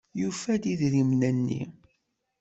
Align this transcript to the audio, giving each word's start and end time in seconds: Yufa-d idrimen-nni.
Yufa-d 0.19 0.63
idrimen-nni. 0.71 1.63